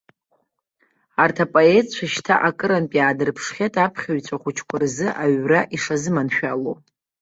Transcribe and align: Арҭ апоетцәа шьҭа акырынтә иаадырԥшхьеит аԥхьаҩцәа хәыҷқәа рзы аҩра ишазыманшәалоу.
Арҭ 1.23 1.37
апоетцәа 1.45 2.05
шьҭа 2.13 2.35
акырынтә 2.47 2.95
иаадырԥшхьеит 2.97 3.75
аԥхьаҩцәа 3.85 4.41
хәыҷқәа 4.41 4.77
рзы 4.83 5.07
аҩра 5.23 5.61
ишазыманшәалоу. 5.75 6.75